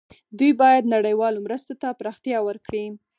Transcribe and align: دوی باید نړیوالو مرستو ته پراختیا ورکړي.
دوی 0.37 0.51
باید 0.61 0.91
نړیوالو 0.95 1.43
مرستو 1.45 1.73
ته 1.81 1.87
پراختیا 1.99 2.37
ورکړي. 2.43 2.85